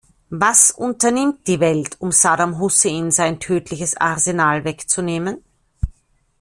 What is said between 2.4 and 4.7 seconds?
Hussein sein tödliches Arsenal